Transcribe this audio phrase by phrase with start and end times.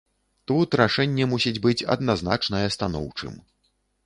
[0.51, 3.39] Тут рашэнне мусіць быць адназначнае станоўчым.